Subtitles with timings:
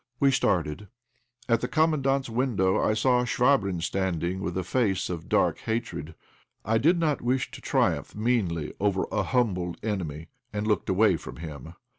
[0.19, 0.87] We started.
[1.47, 6.15] At the Commandant's window I saw Chvabrine standing, with a face of dark hatred.
[6.65, 11.35] I did not wish to triumph meanly over a humbled enemy, and looked away from
[11.35, 11.75] him.